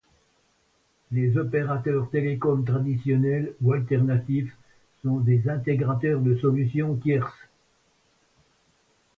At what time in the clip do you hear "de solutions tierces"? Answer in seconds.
6.21-7.45